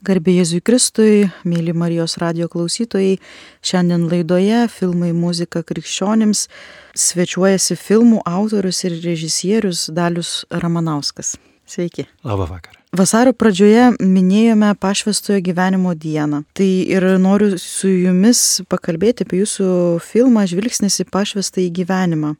[0.00, 3.18] Garbė Jėzui Kristui, mėly Marijos radio klausytojai,
[3.60, 6.46] šiandien laidoje filmai muzika krikščionims
[6.96, 11.34] svečiuojasi filmų autorius ir režisierius Dalius Ramanauskas.
[11.68, 12.06] Sveiki.
[12.24, 12.80] Labą vakarą.
[12.96, 16.46] Vasaro pradžioje minėjome pašvestojo gyvenimo dieną.
[16.56, 19.68] Tai ir noriu su jumis pakalbėti apie jūsų
[20.00, 22.38] filmą Žvilgsnis į pašvestą į gyvenimą.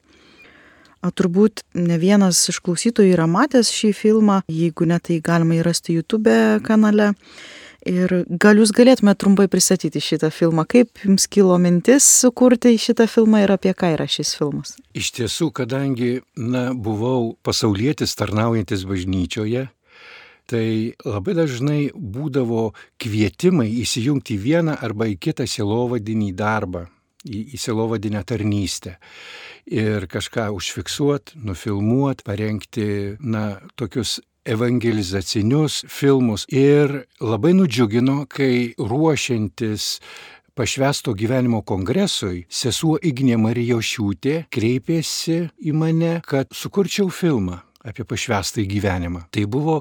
[1.01, 5.97] A, turbūt ne vienas iš klausytojų yra matęs šį filmą, jeigu ne, tai galima įrasti
[5.97, 6.35] YouTube
[6.67, 7.15] kanale.
[7.89, 13.41] Ir gal jūs galėtumėte trumpai pristatyti šitą filmą, kaip jums kilo mintis sukurti šitą filmą
[13.47, 14.75] ir apie ką yra šis filmas?
[14.93, 19.71] Iš tiesų, kadangi na, buvau pasaulietis tarnaujantis bažnyčioje,
[20.51, 20.67] tai
[21.07, 26.85] labai dažnai būdavo kvietimai įsijungti į vieną arba į kitą silovadinį darbą,
[27.27, 28.97] į, į silovadinę tarnystę
[29.71, 36.47] ir kažką užfiksuot, nufilmuot, parengti, na, tokius evangelizacinius filmus.
[36.49, 39.99] Ir labai nudžiugino, kai ruošiantis
[40.57, 49.27] pašvesto gyvenimo kongresui, sesuo Ignė Marijošiūtė kreipėsi į mane, kad sukurčiau filmą apie pašvestą gyvenimą.
[49.33, 49.81] Tai buvo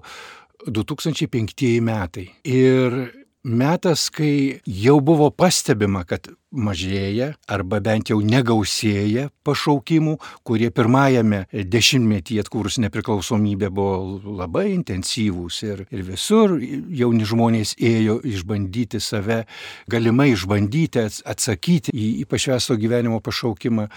[0.67, 2.29] 2005 metai.
[2.47, 2.95] Ir
[3.43, 12.43] metas, kai jau buvo pastebima, kad mažėja arba bent jau negausėja pašaukimų, kurie pirmajame dešimtmetyje
[12.43, 19.43] atkūrus nepriklausomybę buvo labai intensyvūs ir, ir visur jauni žmonės ėjo išbandyti save,
[19.91, 23.87] galimai išbandyti, atsakyti į, į pašvesto gyvenimo pašaukimą.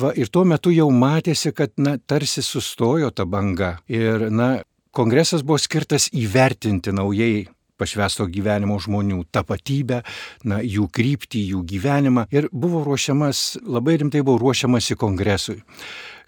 [0.00, 4.56] Va, ir tuo metu jau matėsi, kad na, tarsi sustojo ta banga ir na,
[4.96, 7.44] kongresas buvo skirtas įvertinti naujai
[7.80, 10.02] pašvesto gyvenimo žmonių tapatybę,
[10.44, 12.28] na, jų kryptį, jų gyvenimą.
[12.34, 15.60] Ir buvo ruošiamas, labai rimtai buvo ruošiamasi kongresui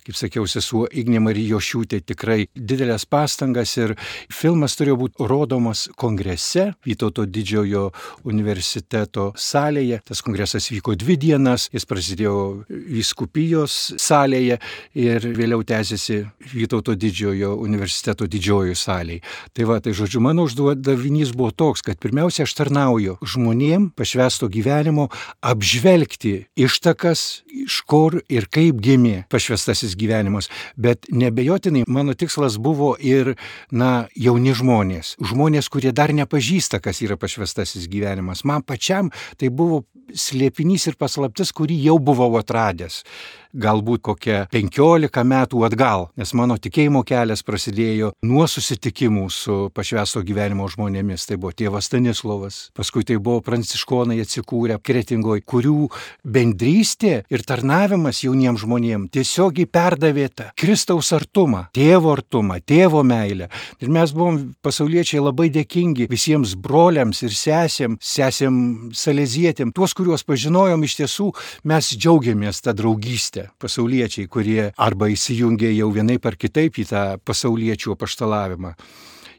[0.06, 3.95] kaip sakiau, sesuo Ignė Marijošiūtė tikrai didelės pastangas ir
[4.33, 7.89] filmas turėjo būti rodomas kongrese Vytauto didžiojo
[8.28, 10.00] universiteto salėje.
[10.08, 14.58] Tas kongresas vyko dvi dienas, jis prasidėjo Vyskupijos salėje
[14.98, 19.23] ir vėliau tęsiasi Vytauto didžiojo universiteto didžiojo salėje.
[19.55, 25.08] Tai va, tai žodžiu, mano užduodavinys buvo toks, kad pirmiausia aš tarnauju žmonėm pašvesto gyvenimo
[25.46, 32.97] apžvelgti ištakas, iš kur ir kaip gimė pašvestasis ilgas gyvenimas, bet nebejotinai mano tikslas buvo
[32.98, 33.36] ir,
[33.70, 38.45] na, jauni žmonės, žmonės, kurie dar nepažįsta, kas yra pašvestasis gyvenimas.
[38.45, 43.03] Man pačiam tai buvo slėpinys ir paslaptis, kurį jau buvau atradęs
[43.52, 50.68] galbūt kokią 15 metų atgal, nes mano tikėjimo kelias prasidėjo nuo susitikimų su pašvesto gyvenimo
[50.73, 51.27] žmonėmis.
[51.29, 55.89] Tai buvo tėvas Stanislovas, paskui tai buvo pranciškonai atsikūrę Kretingoje, kurių
[56.24, 63.51] bendrystė ir tarnavimas jauniems žmonėms tiesiogiai perdavė tą Kristaus artumą, tėvo artumą, tėvo meilę.
[63.83, 68.61] Ir mes buvom pasauliečiai labai dėkingi visiems broliams ir sesėm, sesėm
[68.96, 71.30] Salezietėm, tuos, kuriuos pažinojom iš tiesų,
[71.68, 77.03] mes džiaugiamės tą draugystę pasaulyje, pasauliečiai, kurie arba įsijungė jau vienaip ar kitaip į tą
[77.25, 78.75] pasauliečių paštalavimą.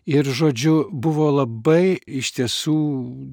[0.03, 2.75] Ir žodžiu, buvo labai iš tiesų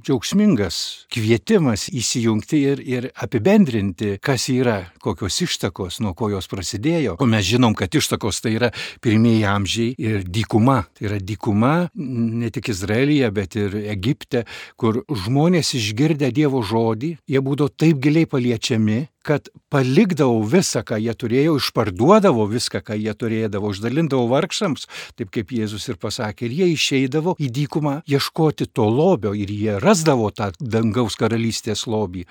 [0.07, 0.77] džiaugsmingas
[1.11, 7.17] kvietimas įsijungti ir, ir apibendrinti, kas yra, kokios ištakos, nuo ko jos prasidėjo.
[7.19, 8.71] O mes žinom, kad ištakos tai yra
[9.03, 10.85] pirmieji amžiai ir dykuma.
[10.95, 14.47] Tai yra dykuma ne tik Izraelyje, bet ir Egipte,
[14.79, 21.15] kur žmonės išgirdę Dievo žodį, jie būdavo taip giliai paliečiami, kad palikdavo visą, ką jie
[21.15, 24.87] turėjo, išparduodavo viską, ką jie turėdavo, uždalindavo vargšams,
[25.19, 29.79] taip kaip Jėzus ir pasakė, ir jie išeidavo į dykumą ieškoti to lobio ir jie
[29.83, 32.25] rasdavo tą dangaus karalystės lobį.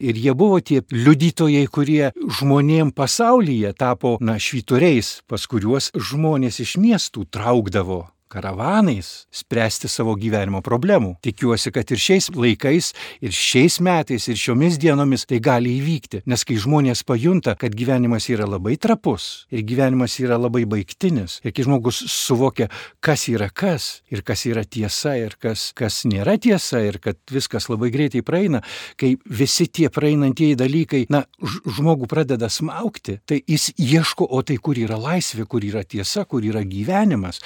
[0.00, 6.78] Ir jie buvo tie liudytojai, kurie žmonėm pasaulyje tapo, na, švyturiais, pas kuriuos žmonės iš
[6.80, 11.16] miestų traukdavo karavanais spręsti savo gyvenimo problemų.
[11.24, 12.92] Tikiuosi, kad ir šiais laikais,
[13.24, 18.28] ir šiais metais, ir šiomis dienomis tai gali įvykti, nes kai žmonės pajunta, kad gyvenimas
[18.30, 22.68] yra labai trapus ir gyvenimas yra labai baigtinis, ir kai žmogus suvokia,
[23.04, 27.68] kas yra kas, ir kas yra tiesa, ir kas, kas nėra tiesa, ir kad viskas
[27.70, 28.62] labai greitai praeina,
[29.00, 34.78] kai visi tie praeinantieji dalykai, na, žmogų pradeda smaukti, tai jis ieško, o tai kur
[34.78, 37.40] yra laisvė, kur yra tiesa, kur yra gyvenimas.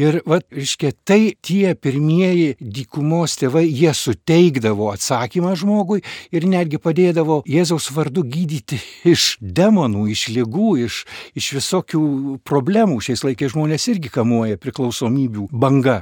[0.00, 6.02] Ir vat, reiškia, tai tie pirmieji dykumos tėvai, jie suteikdavo atsakymą žmogui
[6.34, 8.78] ir netgi padėdavo Jėzaus vardu gydyti
[9.10, 11.02] iš demonų, iš lygų, iš,
[11.38, 12.02] iš visokių
[12.46, 13.00] problemų.
[13.04, 16.00] Šiais laikais žmonės irgi kamuoja priklausomybių banga,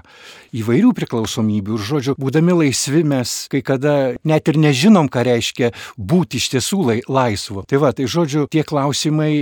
[0.56, 1.78] įvairių priklausomybių.
[1.78, 3.94] Ir žodžiu, būdami laisvi mes kai kada
[4.28, 7.64] net ir nežinom, ką reiškia būti iš tiesų laisvu.
[7.68, 9.32] Tai va, tai žodžiu, tie klausimai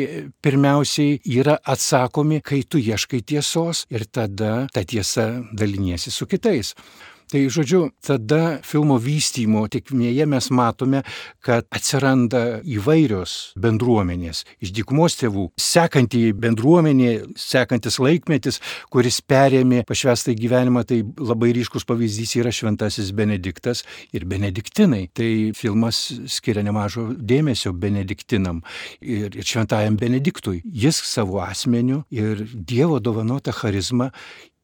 [0.44, 6.74] pirmiausiai yra atsakomi, kai tu ieškai tiesos ir tada ta tiesa daliniesi su kitais.
[7.26, 11.00] Tai žodžiu, tada filmo vystymo tikmėje mes matome,
[11.42, 14.44] kad atsiranda įvairios bendruomenės.
[14.62, 18.60] Iš dykumos tėvų sekanti bendruomenė, sekantis laikmetis,
[18.94, 23.82] kuris perėmė pašvestą gyvenimą, tai labai ryškus pavyzdys yra Šventasis Benediktas
[24.14, 25.08] ir Benediktinai.
[25.10, 28.62] Tai filmas skiria nemažo dėmesio Benediktinam
[29.02, 30.60] ir, ir Šventajam Benediktui.
[30.62, 34.12] Jis savo asmeniu ir Dievo dovanota charizma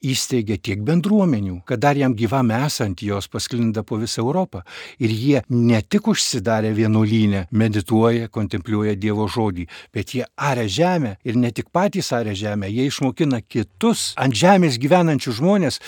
[0.03, 4.63] įsteigė tiek bendruomenių, kad dar jam gyvam esant jos pasklinda po visą Europą.
[5.03, 11.39] Ir jie ne tik užsidarė vienuolynę, medituoja, kontempliuoja Dievo žodį, bet jie aria žemę ir
[11.39, 15.81] ne tik patys aria žemę, jie išmokina kitus ant žemės gyvenančius žmonės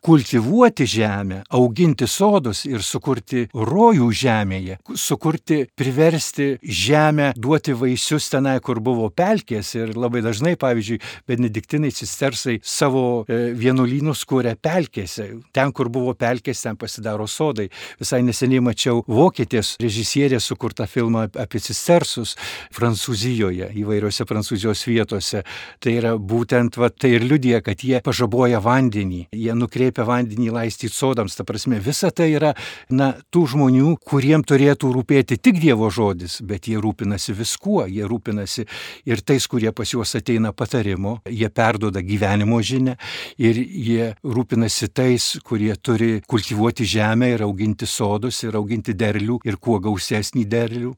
[0.00, 8.80] kultivuoti žemę, auginti sodus ir sukurti rojų žemėje, sukurti, priversti žemę duoti vaisius tenai, kur
[8.80, 9.74] buvo pelkės.
[9.76, 15.28] Ir labai dažnai, pavyzdžiui, benediktinai cistersai savo e, vienuolynus kūrė pelkėse.
[15.52, 17.68] Ten, kur buvo pelkės, ten pasidaro sodai.
[18.00, 22.36] Visai neseniai mačiau vokietės režisierės sukurtą filmą apie cistersus
[22.76, 25.44] Prancūzijoje, įvairiose Prancūzijos vietose.
[25.80, 30.50] Tai yra būtent, va, tai ir liudija, kad jie pažaboja vandenį, jie nukreipia nukreipia vandenį
[30.54, 31.36] laistyti sodams.
[31.36, 32.54] Ta prasme, visa tai yra,
[32.90, 38.66] na, tų žmonių, kuriem turėtų rūpėti tik Dievo žodis, bet jie rūpinasi viskuo, jie rūpinasi
[39.06, 42.96] ir tais, kurie pas juos ateina patarimo, jie perdoda gyvenimo žinę
[43.38, 49.58] ir jie rūpinasi tais, kurie turi kultivuoti žemę ir auginti sodus ir auginti derlių ir
[49.60, 50.94] kuo gausesnį derlių.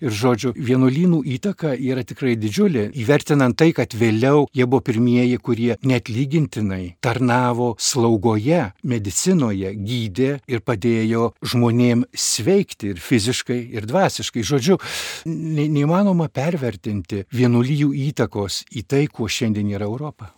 [0.00, 5.74] Ir žodžiu, vienuolynų įtaka yra tikrai didžiulė, įvertinant tai, kad vėliau jie buvo pirmieji, kurie
[5.86, 14.42] net lygintinai tarnavo slaugoje slaugoje, medicinoje gydė ir padėjo žmonėm sveikti ir fiziškai, ir dvasiškai.
[14.44, 14.78] Žodžiu,
[15.26, 20.32] neįmanoma pervertinti vienuolyjų įtakos į tai, kuo šiandien yra Europa.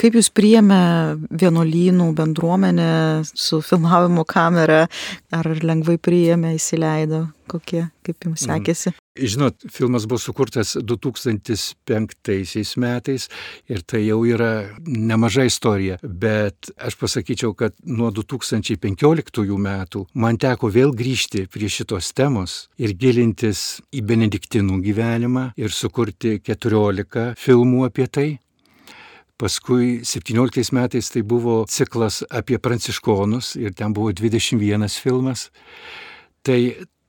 [0.00, 0.80] Kaip jūs priėmė
[1.30, 4.88] vienuolynų bendruomenę su filmavimo kamera,
[5.30, 8.50] ar lengvai priėmė, įsileido, kokie, kaip jums mm.
[8.50, 8.90] sekėsi?
[9.14, 13.28] Žinot, filmas buvo sukurtas 2005 metais
[13.70, 20.66] ir tai jau yra nemaža istorija, bet aš pasakyčiau, kad nuo 2015 metų man teko
[20.74, 28.10] vėl grįžti prie šitos temos ir gilintis į benediktinų gyvenimą ir sukurti 14 filmų apie
[28.10, 28.42] tai.
[29.40, 35.48] Paskui 17 metais tai buvo ciklas apie pranciškonus ir ten buvo 21 filmas.
[36.46, 36.60] Tai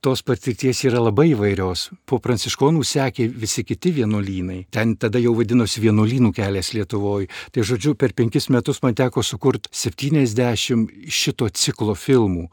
[0.06, 1.88] tos patirties yra labai įvairios.
[2.06, 4.60] Po pranciškonų sekė visi kiti vienuolynai.
[4.74, 7.32] Ten tada jau vadinosi vienuolynų kelias Lietuvoje.
[7.56, 12.46] Tai žodžiu, per penkis metus man teko sukurti 70 šito ciklo filmų.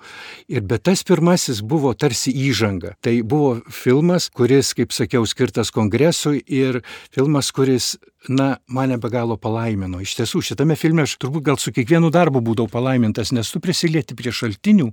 [0.48, 2.94] Ir bet tas pirmasis buvo tarsi įžanga.
[3.04, 6.80] Tai buvo filmas, kuris, kaip sakiau, skirtas kongresui ir
[7.12, 7.98] filmas, kuris
[8.32, 10.00] na, mane be galo palaimino.
[10.00, 14.16] Iš tiesų, šitame filme aš turbūt gal su kiekvienu darbu būdavau palaimintas, nes tu prisilieti
[14.16, 14.92] prie šaltinių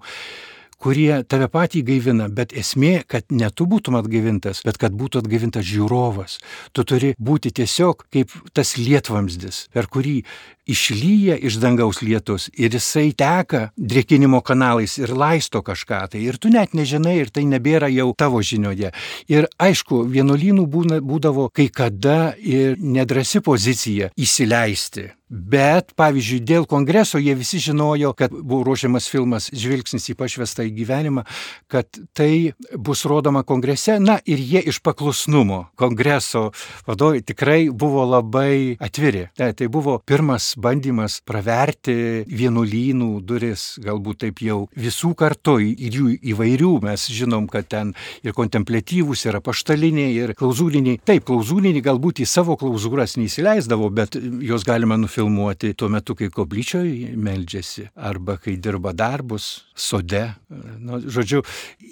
[0.79, 5.67] kurie tave patį gaivina, bet esmė, kad ne tu būtum atgaivintas, bet kad būtų atgaivintas
[5.67, 6.39] žiūrovas.
[6.73, 10.21] Tu turi būti tiesiog kaip tas lietvamsdis, per kurį
[10.69, 16.23] išlyja iš dangaus lietus ir jisai teka drėkinimo kanalais ir laisto kažką tai.
[16.29, 18.93] Ir tu net nežinai ir tai nebėra jau tavo žinioje.
[19.31, 25.09] Ir aišku, vienuolynų būna, būdavo kai kada ir nedrasi pozicija įsileisti.
[25.29, 30.71] Bet, pavyzdžiui, dėl kongreso jie visi žinojo, kad buvo ruošiamas filmas Žvilgsnis į pašvestą į
[30.79, 31.23] gyvenimą,
[31.69, 31.85] kad
[32.17, 33.99] tai bus rodoma kongrese.
[34.01, 36.47] Na ir jie iš paklusnumo kongreso
[36.89, 39.27] vadovai tikrai buvo labai atviri.
[39.37, 46.13] Tai, tai buvo pirmas bandymas praverti vienuolynų duris, galbūt taip jau visų kartu ir jų
[46.33, 46.73] įvairių.
[46.85, 51.01] Mes žinom, kad ten ir kontemplatyvūs, ir apaštaliniai, ir klauzūriniai.
[51.05, 57.15] Taip, klauzūriniai galbūt į savo klauzūras neįsileisdavo, bet juos galima nufilmuoti tuo metu, kai koplyčioje
[57.19, 59.49] meldžiasi, arba kai dirba darbus,
[59.79, 60.25] sode.
[60.49, 61.43] Nu, žodžiu,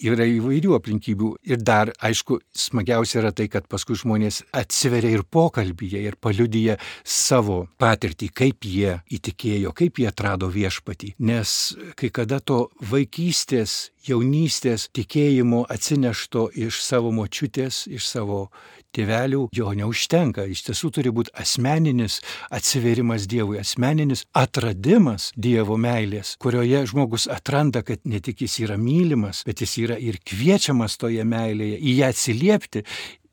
[0.04, 1.32] yra įvairių aplinkybių.
[1.48, 7.66] Ir dar, aišku, smagiausia yra tai, kad paskui žmonės atsiveria ir pokalbyje, ir paliudyja savo
[7.80, 11.16] patirtį, kaip kaip jie įtikėjo, kaip jie atrado viešpatį.
[11.20, 18.50] Nes kai kada to vaikystės, jaunystės tikėjimo atsinešto iš savo močiutės, iš savo
[18.96, 20.48] tėvelių, jo neužtenka.
[20.48, 28.00] Iš tiesų turi būti asmeninis atsiverimas Dievui, asmeninis atradimas Dievo meilės, kurioje žmogus atranda, kad
[28.06, 32.86] ne tik jis yra mylimas, bet jis yra ir kviečiamas toje meilėje, į ją atsiliepti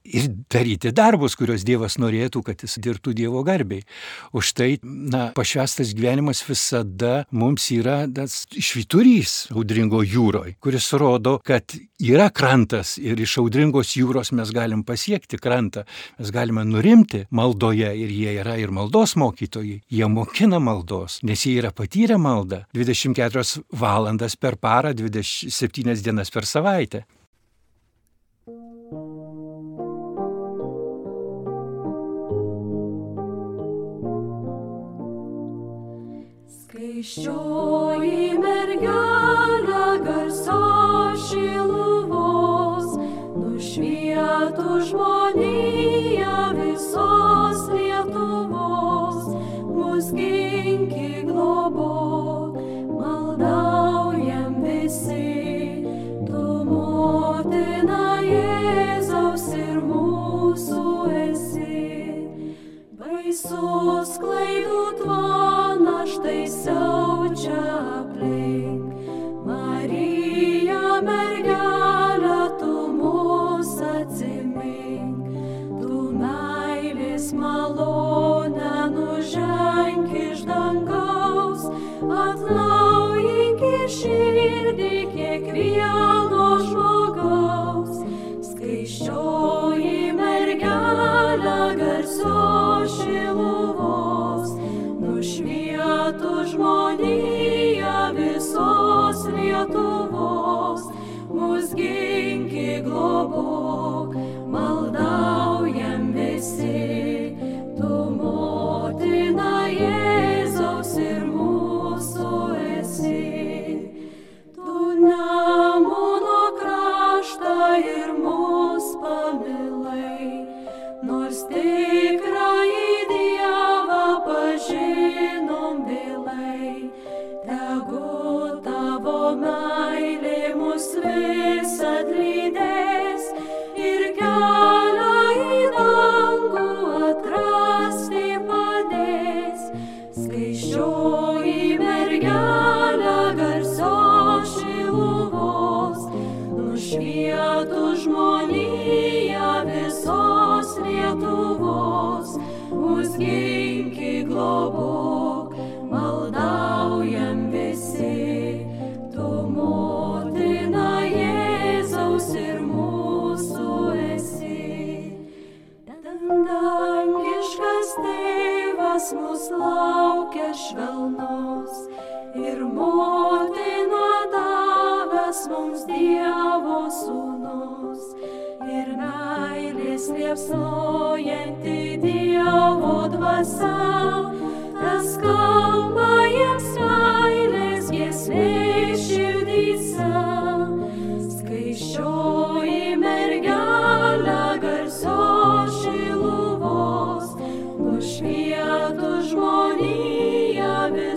[0.05, 3.85] ir daryti darbus, kuriuos Dievas norėtų, kad jis dirbtų Dievo garbiai.
[4.37, 11.77] Už tai, na, pašvestas gyvenimas visada mums yra tas šviturys audringo jūroje, kuris rodo, kad
[12.05, 15.87] yra krantas ir iš audringos jūros mes galim pasiekti krantą,
[16.19, 21.57] mes galime nurimti maldoje ir jie yra ir maldos mokytojai, jie mokina maldos, nes jie
[21.63, 27.05] yra patyrę maldą 24 valandas per parą, 27 dienas per savaitę.
[37.05, 40.61] Skaiščioji mergelė garso
[41.27, 42.95] šiluvos,
[43.41, 49.29] nušvietų žmoniją visos Lietuvos,
[49.69, 52.57] mus ginki globok,
[52.89, 55.85] maldaujam visi,
[56.25, 60.89] tu motina Jėzaus ir mūsų
[61.29, 61.87] esi.
[62.97, 65.34] Baisus klaidų tvana
[66.07, 67.61] štai siaučia
[68.01, 68.93] aplink.
[69.45, 75.29] Marija mergelė, tu mūsų atsimink.
[75.81, 81.69] Tu meilės malonę nuženk iš dangaus.
[82.05, 86.14] Atnaujink į širdį kiekvieno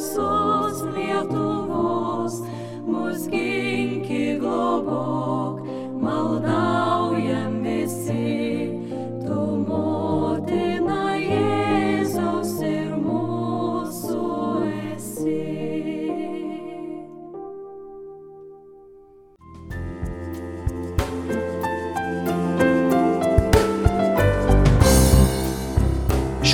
[0.08, 2.42] visos Lietuvos,
[2.86, 3.57] mus ginki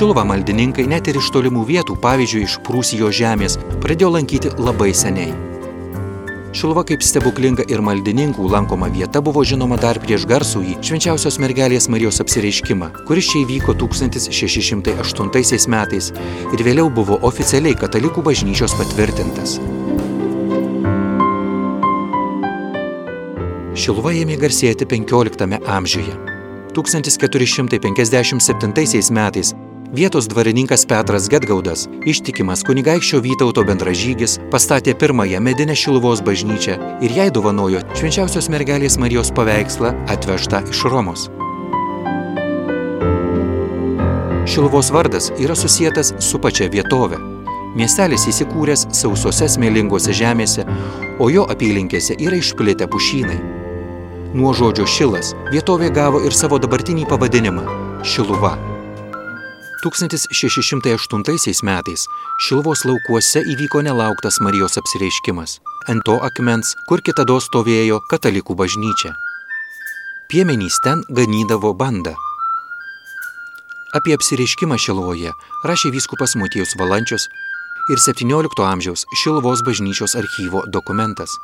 [0.04, 5.32] Šiluvą maldininkai net ir iš tolimų vietų, pavyzdžiui, iš Prūsijos žemės, pradėjo lankyti labai seniai.
[6.52, 12.20] Šiluva kaip stebuklinga ir maldininkų lankoma vieta buvo žinoma dar prieš garsųjį švenčiausios mergelės Marijos
[12.20, 16.12] apsireiškimą, kuris čia įvyko 1608 metais
[16.52, 19.56] ir vėliau buvo oficialiai katalikų bažnyčios patvirtintas.
[23.72, 26.12] Šiluva ėmė garsėti 15 amžiuje.
[26.76, 29.56] 1457 metais
[29.94, 37.30] vietos dvarininkas Petras Getgaudas, ištikimas kunigaikščio Vytauto bendražygis, pastatė pirmąją medinę Šiluvos bažnyčią ir jai
[37.30, 41.28] dovanojo švenčiausios mergelės Marijos paveikslą atvežtą iš Romos.
[44.50, 47.22] Šiluvos vardas yra susijęs su pačia vietove.
[47.78, 50.66] Miestelis įsikūręs sausose smėlingose žemėse,
[51.22, 53.40] o jo apylinkėse yra išplitę pušynai.
[54.34, 57.66] Nuo žodžio šilas vietovė gavo ir savo dabartinį pavadinimą-
[58.10, 58.73] Šiluva.
[59.84, 62.08] 1608 metais
[62.48, 65.60] Šilvos laukuose įvyko nelauktas Marijos apsireiškimas.
[65.92, 69.12] Ant to akmens, kur kitado stovėjo katalikų bažnyčia.
[70.32, 72.16] Piemenys ten ganydavo bandą.
[73.94, 75.34] Apie apsireiškimą Šilovoje
[75.68, 77.28] rašė vyskupas Motijus Valančius
[77.92, 81.36] ir 17 amžiaus Šilvos bažnyčios archyvo dokumentas.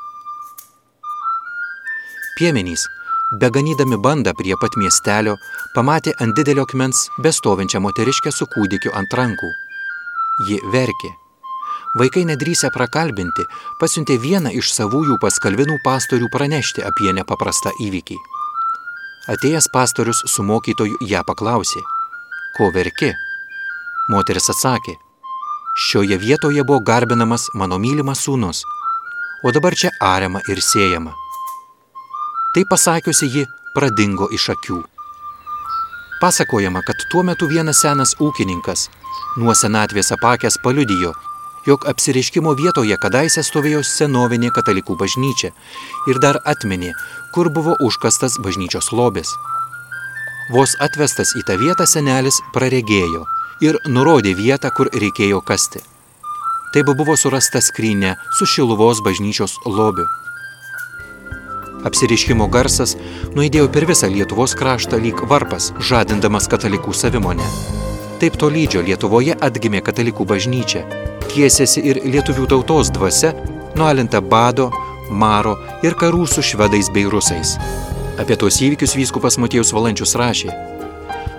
[2.40, 2.88] Piemenys,
[3.32, 5.36] beganydami bandą prie pat miestelio,
[5.76, 9.50] pamatė ant didelio akmens bestovinčią moteriškę su kūdikiu ant rankų.
[10.48, 11.12] Ji verkė.
[12.00, 13.46] Vaikai nedrįsę prakalbinti,
[13.82, 18.18] pasiuntė vieną iš savųjų paskalvinų pastorių pranešti apie nepaprastą įvykį.
[19.30, 21.82] Atėjęs pastorius su mokytoju ją paklausė,
[22.58, 23.14] ko verki?
[24.10, 24.96] Moteris atsakė,
[25.90, 28.64] šioje vietoje buvo garbinamas mano mylimas sūnus,
[29.46, 31.14] o dabar čia ariama ir siejama.
[32.54, 33.44] Tai pasakiusi ji
[33.76, 34.80] pradingo iš akių.
[36.20, 38.88] Pasakojama, kad tuo metu vienas senas ūkininkas,
[39.38, 41.14] nuo senatvės apakęs paliudijo,
[41.68, 45.52] jog apsireiškimo vietoje kadaise stovėjo senovinė katalikų bažnyčia
[46.10, 46.92] ir dar atminė,
[47.36, 49.30] kur buvo užkastas bažnyčios lobis.
[50.50, 53.28] Vos atvestas į tą vietą senelis praregėjo
[53.62, 55.84] ir nurodė vietą, kur reikėjo kasti.
[56.74, 60.10] Tai buvo surasta skrynė su Šiluvos bažnyčios lobiu.
[61.88, 62.96] Apsiriškimo garsas
[63.36, 67.46] nuėdėjo per visą Lietuvos kraštą lyg varpas, žadindamas katalikų savimonę.
[68.20, 70.84] Taip tolydžio Lietuvoje atgimė katalikų bažnyčia,
[71.32, 73.32] tiesėsi ir lietuvių tautos dvasia,
[73.80, 74.68] nualinta bado,
[75.10, 75.56] maro
[75.86, 77.56] ir karų su švedais bei rusais.
[78.20, 80.79] Apie tuos įvykius vyskupas Matėjus Valančius rašė.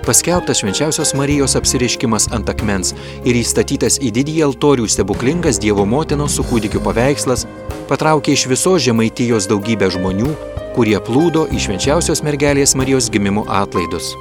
[0.06, 6.42] Paskelbtas švenčiausios Marijos apsireiškimas ant akmens ir įstatytas į didįjį altorių stebuklingas Dievo motinos su
[6.48, 7.44] kūdikiu paveikslas
[7.90, 10.30] patraukė iš visos žemaitijos daugybę žmonių,
[10.72, 14.16] kurie plūdo į švenčiausios mergelės Marijos gimimo atlaidus.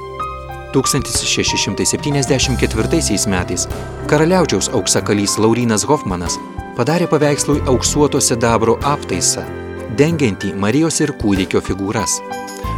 [0.74, 3.62] 1674 metais
[4.06, 6.36] karaliaučiaus auksakalys Laurinas Hoffmanas
[6.76, 9.48] padarė paveikslui auksuoto sidabro aptaisą,
[9.96, 12.20] dengiantį Marijos ir kūdikio figūras.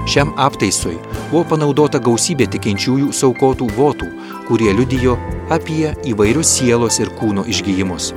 [0.02, 0.97] Šiam aptaisui
[1.30, 4.09] buvo panaudota gausybė tikinčiųjų saukotų votų,
[4.49, 5.14] kurie liudijo
[5.54, 8.11] apie įvairius sielos ir kūno išgyjimus.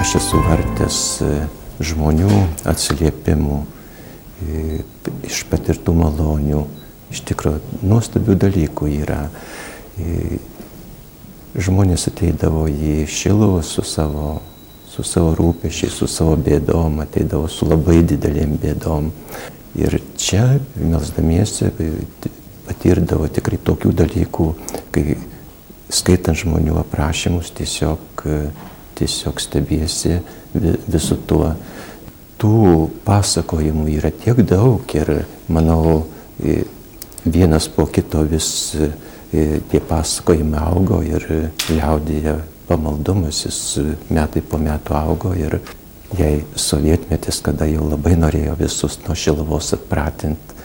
[0.00, 0.98] Aš esu vartęs
[1.78, 3.60] žmonių atsiliepimų
[5.30, 6.66] iš patirtų malonių.
[7.14, 9.22] Iš tikrųjų, nuostabių dalykų yra.
[11.54, 14.40] Žmonės ateidavo į Šiluvą su savo,
[14.90, 19.12] su savo rūpešiais, su savo bėdom, ateidavo su labai didelėm bėdom.
[19.78, 21.70] Ir čia, melsdamiesi,
[22.66, 24.48] patirdavo tikrai tokių dalykų,
[24.92, 25.16] kai
[25.92, 28.26] skaitant žmonių aprašymus, tiesiog
[28.98, 30.20] tiesiog stebiesi
[30.52, 31.52] visų tuo.
[32.42, 35.12] Tų pasakojimų yra tiek daug ir
[35.52, 36.08] manau,
[37.24, 38.48] vienas po kito vis
[39.30, 41.24] tie pasakojimai augo ir
[41.70, 43.60] liaudėje pamaldumas jis
[44.10, 45.60] metai po metų augo ir
[46.18, 50.60] jei sovietmetis, kada jau labai norėjo visus nuo šilavos atpratinti,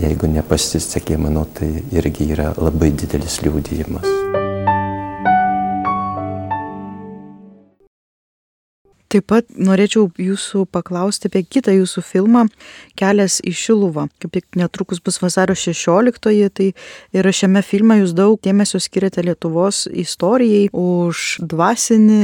[0.00, 4.39] jeigu nepasisekė, manau, tai irgi yra labai didelis liūdėjimas.
[9.10, 12.44] Taip pat norėčiau jūsų paklausti apie kitą jūsų filmą
[12.98, 14.04] Kelias į Šiluvą.
[14.22, 16.68] Kaip tik netrukus bus vasario 16-oji, tai
[17.18, 22.20] ir šiame filme jūs daug dėmesio skiriate Lietuvos istorijai už dvasinį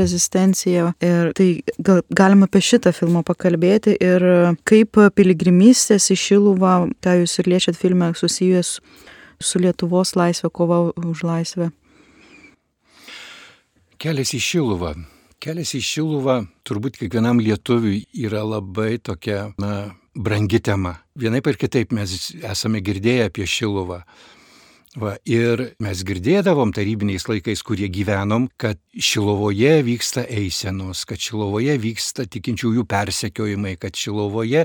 [0.00, 0.94] rezistenciją.
[1.04, 4.28] Ir tai gal, galima apie šitą filmą pakalbėti ir
[4.64, 8.78] kaip piligrimystės į Šiluvą, ką jūs ir liečiat filme, susijęs
[9.44, 11.74] su Lietuvos laisvė, kova už laisvę.
[14.00, 14.96] Kelias į Šiluvą
[15.44, 20.94] Kelias į Šiluvą turbūt kiekvienam lietuviui yra labai tokia, na, brangi tema.
[21.20, 23.98] Vienaip ir kitaip mes esame girdėję apie Šiluvą.
[24.94, 32.28] Va, ir mes girdėdavom tarybiniais laikais, kurie gyvenom, kad Šilovoje vyksta eisenos, kad Šilovoje vyksta
[32.30, 34.62] tikinčiųjų persekiojimai, kad Šilovoje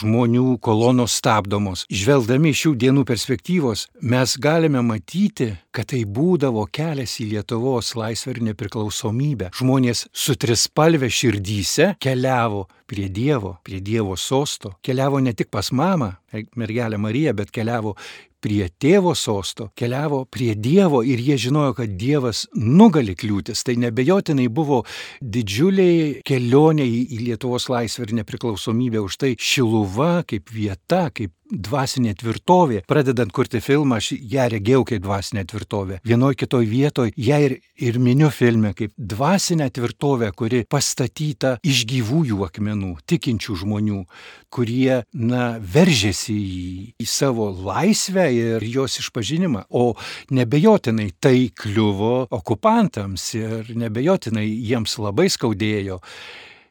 [0.00, 1.84] žmonių kolonos stabdomos.
[1.86, 8.42] Žvelgdami šių dienų perspektyvos, mes galime matyti, kad tai būdavo kelias į Lietuvos laisvę ir
[8.50, 9.52] nepriklausomybę.
[9.54, 16.10] Žmonės su trispalvė širdyse keliavo prie Dievo, prie Dievo sosto, keliavo ne tik pas mamą,
[16.58, 17.94] mergelę Mariją, bet keliavo
[18.40, 23.64] prie tėvo sosto, keliavo prie Dievo ir jie žinojo, kad Dievas nugali kliūtis.
[23.66, 24.82] Tai nebejotinai buvo
[25.20, 29.02] didžiuliai kelioniai į Lietuvos laisvę ir nepriklausomybę.
[29.04, 32.82] Už tai Šiluva kaip vieta, kaip dvasinė tvirtovė.
[32.88, 36.00] Pradedant kurti filmą, aš ją regėjau kaip dvasinė tvirtovė.
[36.06, 42.42] Vienoje kitoje vietoje ją ir, ir miniu filme kaip dvasinę tvirtovę, kuri pastatyta iš gyvųjų
[42.46, 44.02] akmenų, tikinčių žmonių,
[44.50, 46.68] kurie, na, veržėsi į,
[47.02, 49.66] į savo laisvę ir jos išpažinimą.
[49.70, 49.94] O
[50.34, 56.00] nebejotinai tai kliuvo okupantams ir nebejotinai jiems labai skaudėjo.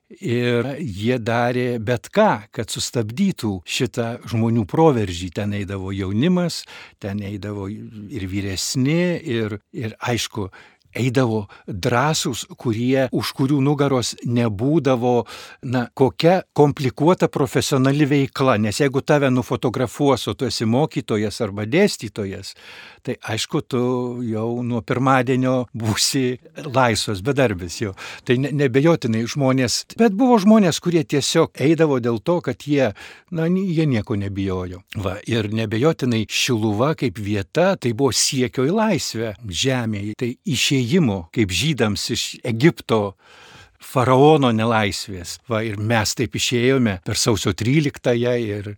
[0.09, 5.29] Ir jie darė bet ką, kad sustabdytų šitą žmonių proveržį.
[5.37, 6.63] Ten eidavo jaunimas,
[6.97, 10.49] ten eidavo ir vyresni, ir, ir aišku,
[10.95, 15.13] eidavo drąsūs, kurie, už kurių nugaros nebūdavo,
[15.69, 22.55] na, kokia komplikuota profesionali veikla, nes jeigu tave nufotografuos, o tu esi mokytojas arba dėstytojas,
[23.05, 23.81] tai aišku, tu
[24.25, 27.93] jau nuo pirmadienio būsi laisvas, bedarbis jau.
[28.25, 32.91] Tai ne, nebejotinai žmonės, bet buvo žmonės, kurie tiesiog eidavo dėl to, kad jie,
[33.35, 34.83] na, jie nieko nebijojo.
[34.99, 40.33] Va, ir nebejotinai Šiluva kaip vieta, tai buvo siekio į laisvę žemėje, tai
[40.79, 43.15] išėjimo kaip žydams iš Egipto
[43.79, 45.37] faraono nelaisvės.
[45.49, 48.69] Va, ir mes taip išėjome per sausio 13-ąją ir,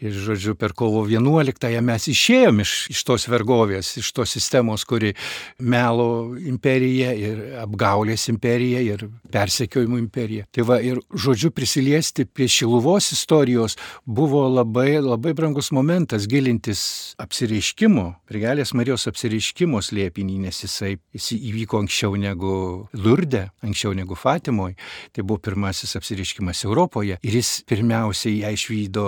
[0.00, 5.12] ir, žodžiu, per kovo 11-ąją mes išėjom iš, iš tos vergovės, iš tos sistemos, kuri
[5.58, 10.46] melo imperija ir apgaulės imperija ir persekiojimų imperija.
[10.54, 18.06] Tai va, ir, žodžiu, prisiliesti prie Šiluvos istorijos buvo labai, labai brangus momentas gilintis apsireiškimo,
[18.30, 22.54] Prigelės Marijos apsireiškimo slėpinį, nes jisai, jisai įvyko anksčiau negu
[22.96, 24.43] Lurde, anksčiau negu Fatima.
[24.44, 24.74] Fatimoj.
[25.12, 29.04] Tai buvo pirmasis apsiriškimas Europoje ir jis pirmiausiai ją išvydo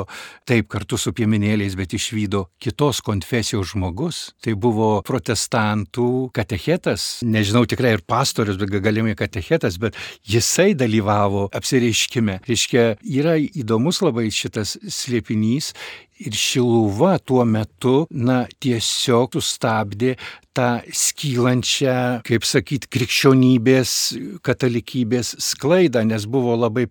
[0.49, 4.33] taip kartu su piemenėliais, bet išvydo kitos konfesijos žmogus.
[4.41, 12.41] Tai buvo protestantų katechetas, nežinau tikrai ir pastorius, bet galimai katechetas, bet jisai dalyvavo apsireiškime.
[12.49, 15.75] Reiškia, yra įdomus labai šitas slėpinys
[16.17, 20.15] Ir Šiluva tuo metu, na, tiesiog sustabdė
[20.57, 23.93] tą skylančią, kaip sakyt, krikščionybės,
[24.47, 26.87] katalikybės sklaidą, nes buvo labai,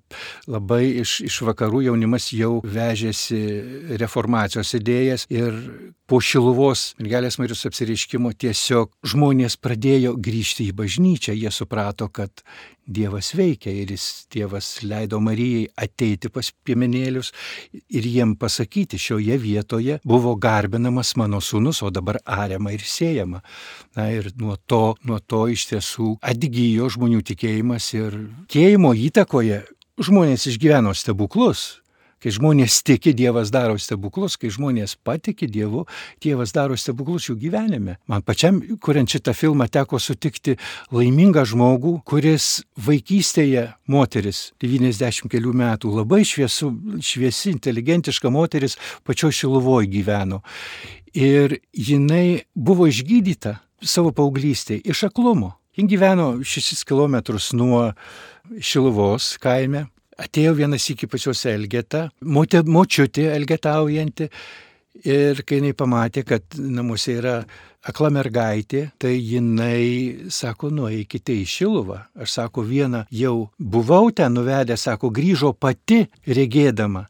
[0.49, 3.41] labai iš, iš vakarų jaunimas jau vežėsi
[4.01, 5.57] reformacijos idėjas ir
[6.05, 12.45] po Šiluvos Mergelės Marijos apsireiškimo tiesiog žmonės pradėjo grįžti į bažnyčią, jie suprato, kad
[12.85, 17.31] Dievas veikia ir jis Dievas leido Marijai ateiti pas piemenėlius
[17.73, 23.41] ir jiem pasakyti, šioje vietoje buvo garbinamas mano sūnus, o dabar ariama ir siejama.
[23.95, 28.19] Na ir nuo to, nuo to iš tiesų atgyjo žmonių tikėjimas ir
[28.51, 29.63] tikėjimo įtakoje
[30.03, 31.79] žmonės išgyveno stebuklus.
[32.25, 35.83] Kai žmonės tiki, Dievas daro stebuklus, kai žmonės patiki Dievu,
[36.23, 37.99] Dievas daro stebuklus jų gyvenime.
[38.09, 40.55] Man pačiam, kuriant šitą filmą, teko sutikti
[40.95, 49.91] laimingą žmogų, kuris vaikystėje moteris, 90 kelių metų, labai šviesu, šviesi, inteligentiška moteris, pačio Šiluvoje
[49.93, 50.41] gyveno.
[51.15, 55.55] Ir jinai buvo išgydyta savo paauglystėje iš aklumo.
[55.75, 57.19] Jin gyveno 6 km
[57.55, 57.81] nuo
[58.63, 64.29] Šiluvos kaime, Atėjo vienas iki pačios Elgeta, motė, močiutė elgetaujanti.
[65.03, 67.33] Ir kai jinai pamatė, kad namuose yra
[67.85, 71.97] akla mergaitė, tai jinai sako, nueikite į Šiluvą.
[72.23, 77.03] Aš sako, vieną jau buvau ten nuvedę, sako, grįžo pati regėdama.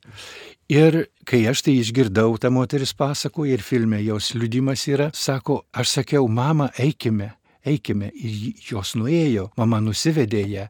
[0.66, 6.00] Ir kai aš tai išgirdau, ta moteris pasako ir filme jos liudimas yra, sako, aš
[6.00, 8.10] sakiau, mama, eikime, eikime.
[8.10, 10.66] Ir jos nuėjo, mama nusivedė ją.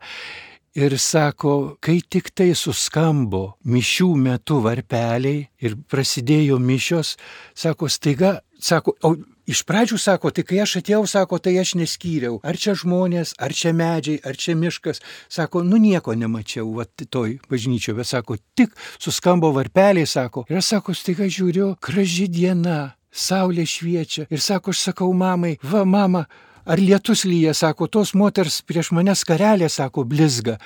[0.75, 7.15] Ir sako, kai tik tai suskambo mišių metu varpeliai ir prasidėjo mišios,
[7.55, 9.13] sako, staiga, sako, o
[9.45, 13.53] iš pradžių sako, tai kai aš atėjau, sako, tai aš neskyriau, ar čia žmonės, ar
[13.53, 15.01] čia medžiai, ar čia miškas,
[15.31, 20.73] sako, nu nieko nemačiau, va toj bažnyčioje, bet sako, tik suskambo varpeliai, sako, ir aš
[20.75, 26.25] sako, staiga žiūriu, graži diena, saulė šviečia, ir sako, aš sakau mamai, va mama,
[26.65, 30.57] ar lietus lyja, sako, tos moters prieš mane skarelė, sako, blizga.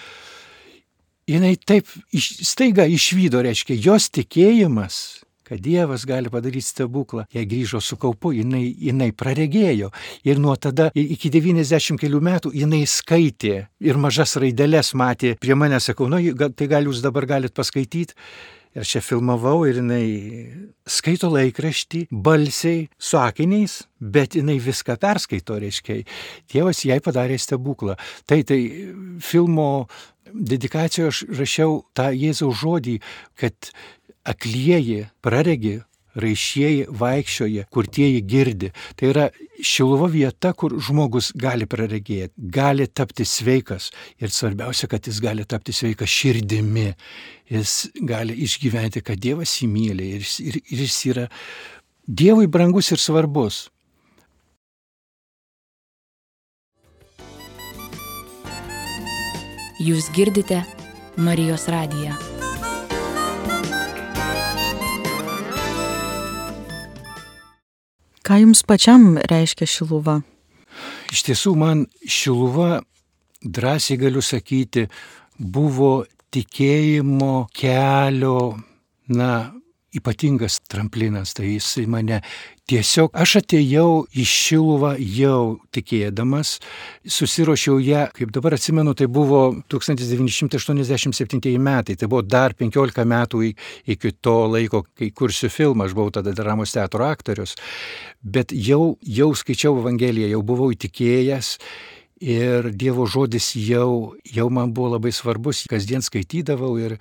[1.29, 7.25] Jis taip iš, staiga išvydo, reiškia, jos tikėjimas, kad Dievas gali padaryti stebuklą.
[7.33, 9.89] Jei grįžo su kaupu, jinai, jinai praregėjo.
[10.27, 15.35] Ir nuo tada iki 90 kelių metų jinai skaitė ir mažas raidelės matė.
[15.41, 16.21] Prie mane sakau, nu,
[16.53, 18.17] tai gal jūs dabar galit paskaityti.
[18.77, 20.03] Ir čia filmavau ir jinai
[20.85, 26.03] skaito laikraštį balsiai, su akiniais, bet jinai viską perskaito, reiškia.
[26.53, 27.97] Tėvas jai padarė stebuklą.
[28.29, 28.59] Tai tai
[29.25, 29.87] filmo
[30.33, 32.99] dedikacijoje aš rašiau tą Jėzaus žodį,
[33.39, 33.71] kad
[34.27, 35.79] aklieji praregi,
[36.19, 38.71] raišieji vaikščioja, kurtieji girdi.
[38.97, 39.25] Tai yra
[39.61, 45.75] šiluvo vieta, kur žmogus gali praregėti, gali tapti sveikas ir svarbiausia, kad jis gali tapti
[45.75, 46.91] sveikas širdimi.
[47.49, 51.27] Jis gali išgyventi, kad Dievas jį myli ir, ir, ir jis yra
[52.09, 53.67] Dievui brangus ir svarbus.
[59.79, 60.63] Jūs girdite
[61.15, 62.28] Marijos radiją.
[68.29, 70.19] Ką jums pačiam reiškia šiluva?
[71.09, 72.83] Iš tiesų man šiluva,
[73.41, 74.83] drąsiai galiu sakyti,
[75.41, 78.35] buvo tikėjimo kelio,
[79.09, 79.31] na,
[79.95, 82.21] ypatingas tramplinas, tai jis mane
[82.69, 86.59] tiesiog, aš atėjau į Šiluvą jau tikėdamas,
[87.09, 93.43] susirošiau ją, kaip dabar atsimenu, tai buvo 1987 metai, tai buvo dar 15 metų
[93.89, 97.55] iki to laiko, kai kursiu filmą, aš buvau tada dramos teatro aktorius,
[98.21, 101.57] bet jau, jau skaičiau Evangeliją, jau buvau įtikėjęs.
[102.19, 106.97] Ir Dievo žodis jau, jau man buvo labai svarbus, kasdien skaitydavau ir,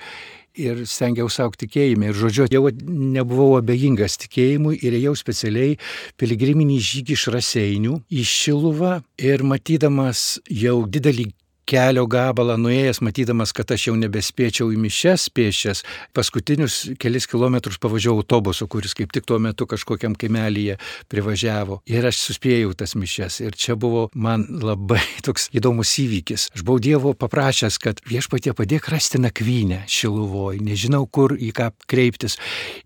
[0.58, 2.10] ir stengiausi aukti tikėjime.
[2.10, 5.76] Ir žodžiu, jau nebuvau abejingas tikėjimui ir ėjau specialiai
[6.20, 8.98] piligriminį žygį iš Raseinių į Šiluvą
[9.30, 11.30] ir matydamas jau didelį
[11.68, 15.82] kelio gabalą nuėjęs, matydamas, kad aš jau nebespėčiau į mišes pėšęs,
[16.16, 20.78] paskutinius kelis kilometrus pavažiavau autobusu, kuris kaip tik tuo metu kažkokiam kaimelyje
[21.12, 21.80] privažiavo.
[21.90, 23.40] Ir aš suspėjau tas mišes.
[23.44, 26.48] Ir čia buvo man labai toks įdomus įvykis.
[26.56, 32.38] Aš buvau Dievo paprašęs, kad viešpatie padėk rasti nakvynę Šiluvoj, nežinau kur į ką kreiptis.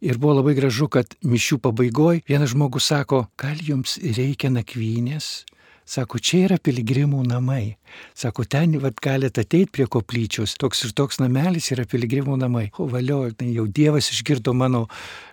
[0.03, 5.43] Ir buvo labai gražu, kad mišių pabaigoje vienas žmogus sako, gal jums reikia nakvynės?
[5.83, 7.77] Sako, čia yra piligrimų namai.
[8.15, 10.55] Sako, ten vat, galite ateiti prie koplyčios.
[10.61, 12.69] Toks ir toks namelis yra piligrimų namai.
[12.79, 14.87] O valio, tai jau Dievas išgirdo mano,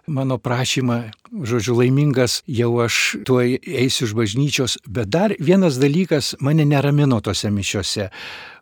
[0.10, 1.00] mano prašymą.
[1.30, 4.78] Žodžiu, laimingas jau aš tuo eisiu iš bažnyčios.
[4.90, 8.10] Bet dar vienas dalykas mane neramino tose mišiose.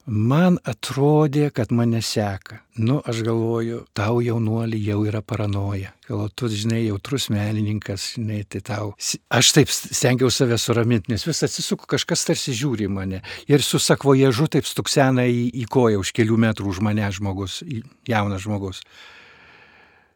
[0.08, 2.62] Man atrodė, kad mane seka.
[2.80, 5.92] Nu, aš galvoju, tau jaunuolį jau yra paranoja.
[6.08, 8.94] Gal tu, žinai, jautrus menininkas, žinai, tai tau.
[9.28, 13.20] Aš taip stengiausi save suraminti, nes vis atsisuku, kažkas tarsi žiūri mane.
[13.52, 17.60] Ir su sakvoježu taip stuksena į, į koją už kelių metrų už mane žmogus,
[18.08, 18.86] jaunas žmogus.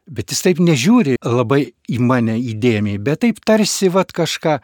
[0.08, 4.62] Bet jis taip nežiūri labai į mane įdėmiai, bet taip tarsi vat kažką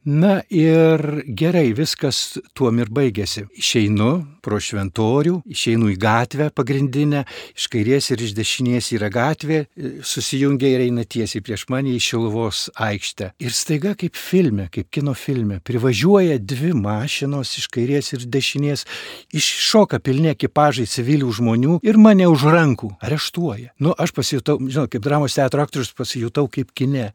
[0.00, 3.42] Na ir gerai, viskas tuom ir baigėsi.
[3.60, 4.08] Išeinu
[4.40, 9.58] pro šventorių, išeinu į gatvę pagrindinę, iš kairės ir iš dešinės yra gatvė,
[10.00, 13.34] susijungia ir eina tiesiai prieš mane į Šiluvos aikštę.
[13.44, 18.88] Ir staiga kaip filme, kaip kino filme, privažiuoja dvi mašinos iš kairės ir dešinės,
[19.36, 23.74] iššoka pilni ekipažai civilių žmonių ir mane už rankų areštuoja.
[23.84, 27.10] Nu, aš pasijutau, žinau, kaip dramos teatro aktorius pasijutau kaip kine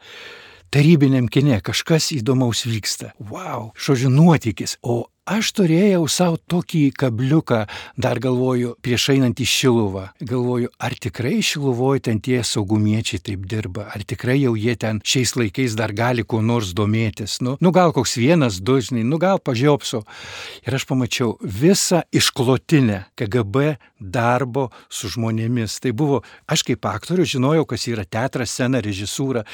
[0.75, 3.13] tarybiniam kine kažkas įdomaus vyksta.
[3.31, 4.75] Wow, žodžiu, nuotykis.
[4.83, 7.61] O aš turėjau savo tokį kabliuką,
[7.95, 10.03] dar galvoju, prieš einant į Šiluvą.
[10.19, 15.37] Galvoju, ar tikrai Šiluvoje ten tie saugumiečiai taip dirba, ar tikrai jau jie ten šiais
[15.39, 17.39] laikais dar gali kuo nors domėtis.
[17.39, 20.03] Nu, nu gal koks vienas, du, žinai, nu gal pažiopso.
[20.67, 25.79] Ir aš pamačiau visą išklotinę KGB darbo su žmonėmis.
[25.79, 29.47] Tai buvo, aš kaip aktorius žinojau, kas yra teatras, scena, režisūra.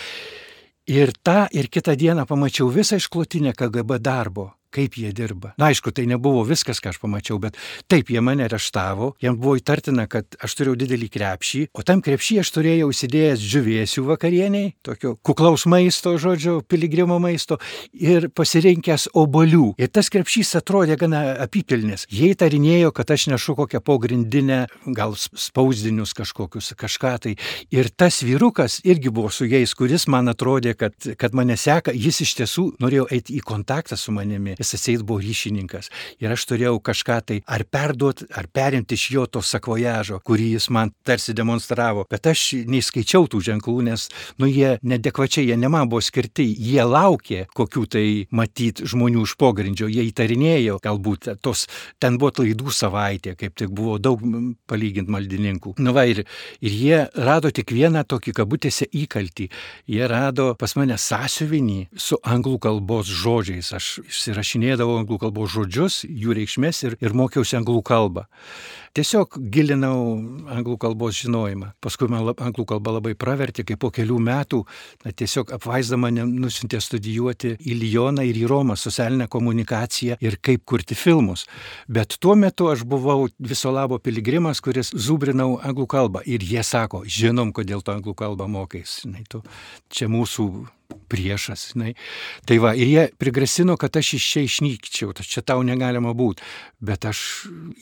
[0.92, 5.54] Ir tą ir kitą dieną pamačiau visą išklotinę KGB darbo kaip jie dirba.
[5.60, 7.58] Na aišku, tai nebuvo viskas, ką aš pamačiau, bet
[7.92, 12.40] taip jie mane areštavo, jam buvo įtartina, kad aš turėjau didelį krepšį, o tam krepšį
[12.42, 17.60] aš turėjau įsidėjęs džiuvėsių vakarieniai, tokio kuklaus maisto, žodžio, piligrimo maisto
[17.94, 19.74] ir pasirinkęs obolių.
[19.82, 22.08] Ir tas krepšys atrodė gana apipilnis.
[22.12, 24.64] Jie įtarinėjo, kad aš nešu kokią pogrindinę,
[24.96, 27.36] gal spausdinius kažkokius, kažką tai.
[27.74, 32.24] Ir tas vyrukas irgi buvo su jais, kuris man atrodė, kad, kad mane seka, jis
[32.26, 35.92] iš tiesų norėjo eiti į kontaktą su manimi jis atseit buvo ryšininkas.
[36.22, 40.70] Ir aš turėjau kažką tai ar perduoti, ar perimti iš jo to sakvojažo, kurį jis
[40.74, 42.06] man tarsi demonstravo.
[42.12, 44.08] Bet aš neįskaičiau tų ženklų, nes,
[44.42, 49.36] nu, jie nedekvačiai, jie ne man buvo skirti, jie laukė kokių tai matyt žmonių iš
[49.42, 51.68] pogrindžio, jie įtarinėjo, galbūt tos,
[52.02, 54.22] ten buvo klaidų savaitė, kaip tik buvo daug
[54.70, 55.76] palyginti maldininkų.
[55.82, 56.24] Nu va, ir,
[56.62, 59.50] ir jie rado tik vieną tokį kabutėse įkaltį.
[59.92, 63.72] Jie rado pas mane sąsiuvinį su anglų kalbos žodžiais.
[63.78, 68.28] Aš išsirašiau įrašinėdavau anglų kalbos žodžius, jų reikšmės ir, ir mokiausi anglų kalbą.
[68.92, 70.18] Tiesiog gilinau
[70.52, 71.70] anglų kalbos žinojimą.
[71.80, 74.60] Paskui man lab, anglų kalba labai pravertė, kai po kelių metų
[75.06, 80.66] na, tiesiog apvaizda mane nusintė studijuoti į Lyoną ir į Romą socialinę komunikaciją ir kaip
[80.68, 81.46] kurti filmus.
[81.88, 86.26] Bet tuo metu aš buvau viso labo piligrimas, kuris zubrinau anglų kalbą.
[86.28, 89.02] Ir jie sako, žinom, kodėl tu anglų kalbą mokais.
[89.08, 89.40] Na, tu,
[89.88, 90.52] čia mūsų
[91.12, 91.72] priešas.
[91.72, 91.94] Žinai.
[92.48, 96.44] Tai va, ir jie prigrasino, kad aš iš čia išnykčiau, čia tau negalima būti.
[96.84, 97.22] Bet aš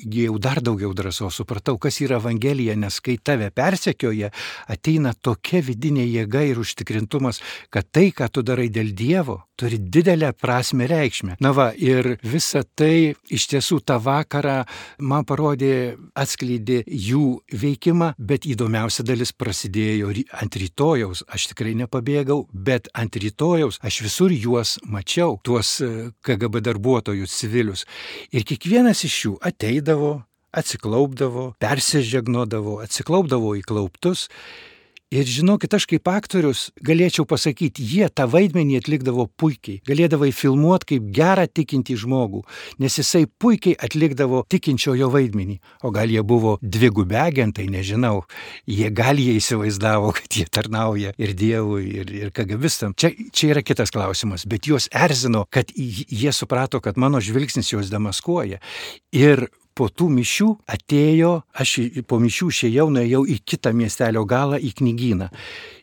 [0.06, 4.32] įgyjau dar daugiau drąsos, supratau, kas yra Evangelija, nes kai tave persekioja,
[4.70, 7.42] ateina tokia vidinė jėga ir užtikrintumas,
[7.74, 11.36] kad tai, ką tu darai dėl Dievo, turi didelę prasme reikšmę.
[11.44, 14.62] Na va, ir visa tai iš tiesų tą vakarą
[15.04, 21.26] man parodė, atskleidė jų veikimą, bet įdomiausia dalis prasidėjo ant rytojaus.
[21.28, 25.78] Aš tikrai nepabėgau, bet ant rytojaus aš visur juos mačiau, tuos
[26.26, 27.86] KGB darbuotojus, civilius.
[28.32, 30.22] Ir kiekvienas iš jų ateidavo,
[30.56, 34.28] atsiklaupdavo, persižegnodavo, atsiklaupdavo į klauptus
[35.10, 39.80] Ir žinokit, aš kaip aktorius galėčiau pasakyti, jie tą vaidmenį atlikdavo puikiai.
[39.90, 42.44] Galėdavai filmuoti kaip gerą tikintį žmogų,
[42.78, 45.56] nes jisai puikiai atlikdavo tikinčiojo vaidmenį.
[45.82, 48.28] O gal jie buvo dvigubi agentai, nežinau.
[48.70, 52.94] Jie gal jie įsivaizdavo, kad jie tarnauja ir Dievui, ir, ir kagabistam.
[52.94, 57.90] Čia, čia yra kitas klausimas, bet juos erzino, kad jie suprato, kad mano žvilgsnis juos
[57.90, 58.62] demaskuoja.
[59.10, 59.48] Ir
[59.80, 61.76] po tų mišių atėjo, aš
[62.10, 65.30] po mišių išėjau, nuėjau į kitą miestelio galą, į knygyną.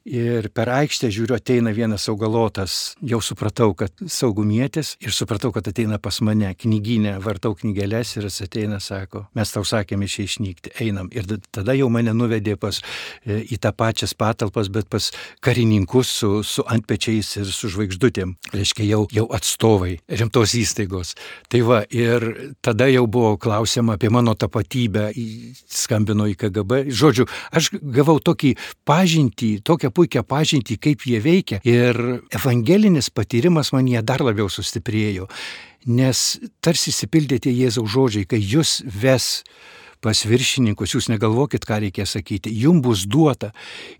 [0.06, 5.98] Ir per aikštę žiūriu, ateina vienas augalotas, jau supratau, kad saugumietis ir supratau, kad ateina
[5.98, 11.08] pas mane knyginė, vartau knygelės ir jis ateina, sako, mes tau sakėme iš išnykti, einam.
[11.10, 12.78] Ir tada jau mane nuvedė pas,
[13.26, 15.08] e, į tą pačias patalpas, bet pas
[15.42, 18.36] karininkus su, su antpečiais ir su žvaigždutėm.
[18.54, 21.16] Reiškia, jau, jau atstovai rimtos įstaigos.
[21.50, 22.28] Tai va, ir
[22.62, 25.10] tada jau buvo klausima apie mano tapatybę,
[25.66, 26.84] skambino į KGB.
[26.94, 28.54] Žodžiu, aš gavau tokį
[28.86, 31.60] pažintį, tokią puikią pažintį, kaip jie veikia.
[31.66, 31.96] Ir
[32.36, 35.30] evangelinis patyrimas man jie dar labiau sustiprėjo,
[35.86, 36.26] nes
[36.60, 39.46] tarsi įsipildė tie Jėzaus žodžiai, kai jūs ves
[40.04, 43.52] pas viršininkus, jūs negalvokit, ką reikia sakyti, jums bus duota.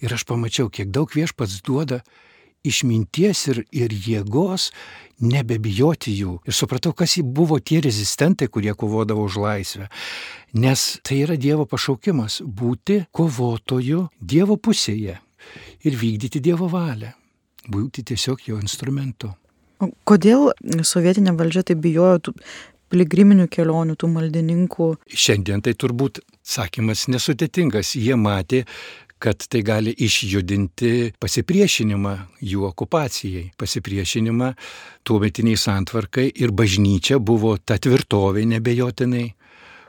[0.04, 2.02] Ir aš pamačiau, kiek daug viešpats duoda
[2.66, 4.70] išminties ir, ir jėgos
[5.22, 6.38] nebebijoti jų.
[6.46, 9.88] Ir supratau, kas buvo tie rezistentai, kurie kovodavo už laisvę.
[10.58, 15.20] Nes tai yra Dievo pašaukimas- būti kovotoju Dievo pusėje
[15.86, 17.12] ir vykdyti Dievo valią,
[17.72, 19.32] būti tiesiog jo instrumentu.
[19.82, 20.50] O kodėl
[20.88, 22.36] sovietinė valdžia taip bijojo tų
[22.92, 24.92] piligriminių kelionių, tų maldininkų?
[25.10, 27.96] Šiandien tai turbūt sakymas nesudėtingas.
[27.98, 28.62] Jie matė,
[29.18, 34.52] kad tai gali išjudinti pasipriešinimą jų okupacijai, pasipriešinimą
[35.08, 39.26] tuometiniai santvarkai ir bažnyčia buvo ta tvirtovė nebejotinai,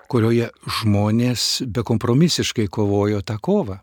[0.07, 0.47] kurioje
[0.79, 3.81] žmonės bekompromisiškai kovojo tą kovą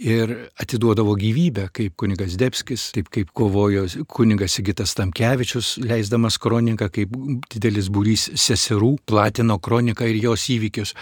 [0.00, 7.14] ir atiduodavo gyvybę, kaip kunigas Debskis, taip kaip kovojo kunigas Sigitas Tamkevičius, leisdamas kroniką, kaip
[7.52, 10.94] didelis būrys seserų platino kroniką ir jos įvykius.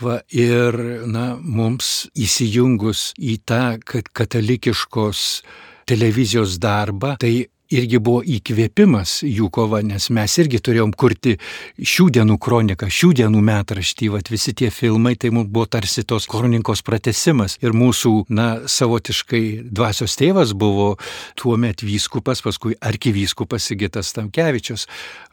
[0.00, 0.76] Va, ir
[1.12, 5.24] na, mums įsijungus į tą katalikiškos
[5.90, 11.36] televizijos darbą, tai irgi buvo įkvėpimas jų kova, nes mes irgi turėjom kurti
[11.78, 16.26] šių dienų kroniką, šių dienų metraštį, vat visi tie filmai, tai mums buvo tarsi tos
[16.30, 17.56] kronikos pratesimas.
[17.62, 20.94] Ir mūsų, na, savotiškai dvasios tėvas buvo
[21.38, 24.88] tuo met vyskupas, paskui arkivyskupas Sigitas Tamkevičius.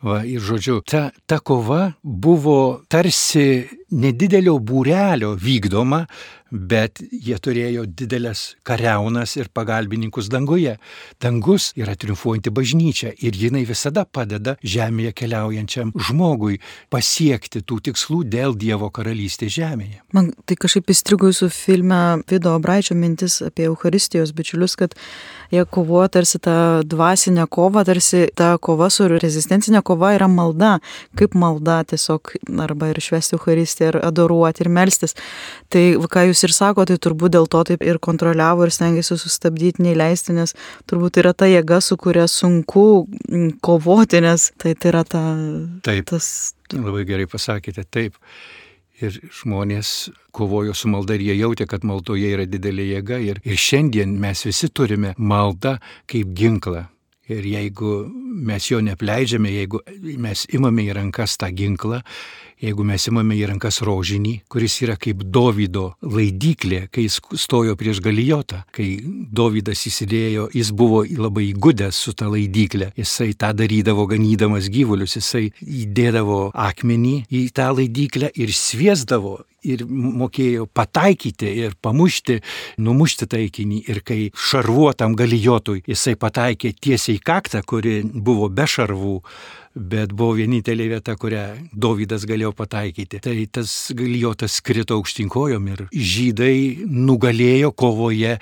[0.05, 6.05] Va, ir žodžiu, ta, ta kova buvo tarsi nedidelio būrelio vykdoma,
[6.51, 10.77] bet jie turėjo didelės kariaunas ir pagalbininkus danguje.
[11.21, 16.59] Dangus yra triumfuojanti bažnyčia ir jinai visada padeda žemėje keliaujančiam žmogui
[16.93, 20.01] pasiekti tų tikslų dėl Dievo karalystės žemėje.
[20.15, 24.95] Man tai kažkaip įstrigo jūsų filme Vido Braičio mintis apie Euharistijos bičiulius, kad
[25.51, 30.77] jie kovoja tarsi tą dvasinę kovą, tarsi ta kova su rezistencinė kova yra malda,
[31.19, 35.15] kaip malda tiesiog arba ir švesti Euharistiją, ir adoruoti, ir melstis.
[35.73, 39.83] Tai ką jūs ir sakote, tai turbūt dėl to taip ir kontroliavo ir stengiasi sustabdyti,
[39.85, 40.55] neįleisti, nes
[40.89, 42.87] turbūt yra ta jėga, su kuria sunku
[43.63, 45.23] kovoti, nes tai, tai yra ta...
[45.87, 46.07] Taip.
[46.11, 46.53] Tas...
[46.73, 48.17] Labai gerai pasakėte, taip.
[48.97, 49.13] Ir
[49.43, 53.19] žmonės kovojo su malda ir jie jautė, kad maldoje yra didelė jėga.
[53.21, 55.75] Ir, ir šiandien mes visi turime maldą
[56.09, 56.87] kaip ginklą.
[57.27, 58.07] Ir jeigu
[58.47, 59.81] mes jo nepleidžiame, jeigu
[60.23, 61.99] mes imame į rankas tą ginklą
[62.61, 68.01] jeigu mes imame į rankas rožinį, kuris yra kaip Davido laidyklė, kai jis stojo prieš
[68.05, 74.71] galijotą, kai Davidas įsidėjo, jis buvo labai įgudęs su tą laidyklę, jisai tą darydavo ganydamas
[74.73, 82.39] gyvulius, jisai įdėdavo akmenį į tą laidyklę ir sviesdavo ir mokėjo pataikyti ir pamušti,
[82.83, 83.83] numušti taikinį.
[83.91, 89.17] Ir kai šarvuotam galijotui jisai pataikė tiesiai į kaktą, kuri buvo be šarvų,
[89.77, 93.21] bet buvo vienintelė vieta, kurią Dovydas galėjo pataikyti.
[93.23, 98.37] Tai tas galijotas krito aukštinkojom ir žydai nugalėjo kovoje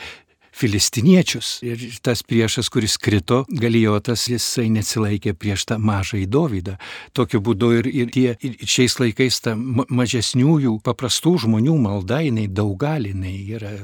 [0.56, 1.60] filistiniečius.
[1.68, 6.78] Ir tas priešas, kuris krito, galijotas, jisai neatsilaikė prieš tą mažąjį Dovydą.
[7.18, 12.78] Tokiu būdu ir, ir tie ir šiais laikais ta mažesniųjų, paprastų žmonių malda, jinai daug
[12.80, 13.76] gali, jinai yra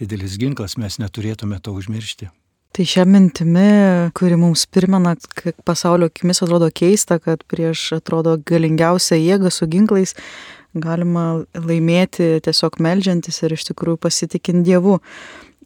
[0.00, 2.28] didelis ginklas, mes neturėtume to užmiršti.
[2.80, 3.62] Tai šią mintimį,
[4.16, 10.14] kuri mums primena, kad pasaulio akimis atrodo keista, kad prieš atrodo galingiausią jėgą su ginklais
[10.72, 14.96] galima laimėti tiesiog melžiantis ir iš tikrųjų pasitikint Dievu.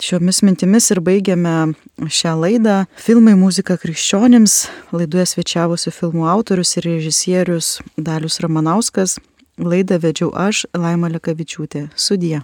[0.03, 2.81] Šiomis mintimis ir baigiame šią laidą.
[2.99, 4.57] Filmai muzika krikščionims.
[4.91, 9.21] Laidoje svečiavosi filmų autorius ir režisierius Dalius Ramanauskas.
[9.63, 11.93] Laidą vedžiau aš, Laima Lekavičiūtė.
[11.95, 12.43] Sudie.